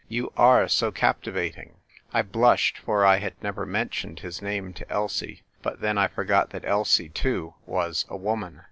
You 0.09 0.33
are 0.35 0.67
so 0.67 0.91
captivating!" 0.91 1.75
I 2.11 2.23
blushed, 2.23 2.79
for 2.79 3.05
I 3.05 3.17
had 3.17 3.33
never 3.43 3.67
mentioned 3.67 4.21
his 4.21 4.41
name 4.41 4.73
to 4.73 4.91
Elsie; 4.91 5.43
but 5.61 5.79
then, 5.79 5.99
I 5.99 6.07
forgot 6.07 6.49
that 6.49 6.65
Elsie 6.65 7.09
too 7.09 7.53
was 7.67 8.05
a 8.09 8.17
woman. 8.17 8.59